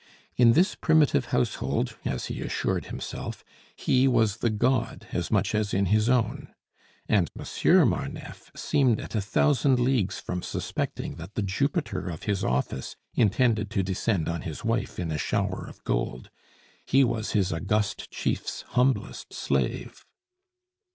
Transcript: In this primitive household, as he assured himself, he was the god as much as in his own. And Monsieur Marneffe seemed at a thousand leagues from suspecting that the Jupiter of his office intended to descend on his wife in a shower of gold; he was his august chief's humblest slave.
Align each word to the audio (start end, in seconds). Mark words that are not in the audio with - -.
In 0.35 0.53
this 0.53 0.73
primitive 0.73 1.25
household, 1.25 1.95
as 2.05 2.25
he 2.25 2.41
assured 2.41 2.85
himself, 2.85 3.43
he 3.75 4.07
was 4.07 4.37
the 4.37 4.49
god 4.49 5.05
as 5.11 5.29
much 5.29 5.53
as 5.53 5.75
in 5.75 5.85
his 5.93 6.09
own. 6.09 6.51
And 7.07 7.29
Monsieur 7.35 7.85
Marneffe 7.85 8.51
seemed 8.55 8.99
at 8.99 9.13
a 9.13 9.21
thousand 9.21 9.79
leagues 9.79 10.19
from 10.19 10.41
suspecting 10.41 11.17
that 11.17 11.35
the 11.35 11.43
Jupiter 11.43 12.09
of 12.09 12.23
his 12.23 12.43
office 12.43 12.95
intended 13.13 13.69
to 13.69 13.83
descend 13.83 14.27
on 14.27 14.41
his 14.41 14.65
wife 14.65 14.97
in 14.97 15.11
a 15.11 15.19
shower 15.19 15.67
of 15.69 15.83
gold; 15.83 16.31
he 16.83 17.03
was 17.03 17.33
his 17.33 17.53
august 17.53 18.09
chief's 18.09 18.63
humblest 18.69 19.35
slave. 19.35 20.03